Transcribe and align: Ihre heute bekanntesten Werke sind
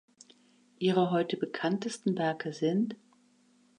Ihre 0.79 1.11
heute 1.11 1.37
bekanntesten 1.37 2.17
Werke 2.17 2.53
sind 2.53 2.95